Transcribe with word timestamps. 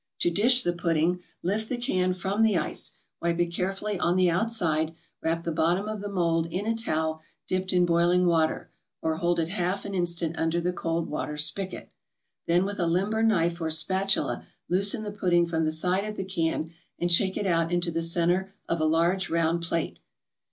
To 0.21 0.31
dish 0.31 0.63
the 0.63 0.73
pudding, 0.73 1.19
lift 1.43 1.69
the 1.69 1.77
can 1.77 2.15
from 2.15 2.41
the 2.41 2.57
ice, 2.57 2.93
wipe 3.21 3.37
it 3.39 3.53
carefully 3.53 3.99
on 3.99 4.15
the 4.15 4.31
outside, 4.31 4.95
wrap 5.21 5.43
the 5.43 5.51
bottom 5.51 5.87
of 5.87 6.01
the 6.01 6.09
mold 6.09 6.47
in 6.47 6.65
a 6.65 6.73
towel 6.73 7.21
dipped 7.47 7.71
in 7.71 7.85
boiling 7.85 8.25
water, 8.25 8.71
or 9.03 9.17
hold 9.17 9.39
it 9.39 9.49
half 9.49 9.85
an 9.85 9.93
instant 9.93 10.39
under 10.39 10.59
the 10.59 10.73
cold 10.73 11.07
water 11.07 11.37
spigot. 11.37 11.91
Then 12.47 12.65
with 12.65 12.79
a 12.79 12.87
limber 12.87 13.21
knife 13.21 13.61
or 13.61 13.69
spatula 13.69 14.47
loosen 14.67 15.03
the 15.03 15.11
pudding 15.11 15.45
from 15.45 15.65
the 15.65 15.71
side 15.71 16.05
of 16.05 16.17
the 16.17 16.25
can 16.25 16.71
and 16.97 17.11
shake 17.11 17.37
it 17.37 17.45
out 17.45 17.71
into 17.71 17.91
the 17.91 18.01
centre 18.01 18.55
of 18.67 18.79
a 18.81 18.85
large 18.85 19.29
round 19.29 19.61
plate. 19.61 19.99